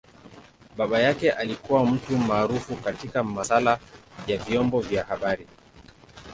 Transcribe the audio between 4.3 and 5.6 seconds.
vyombo vya habari.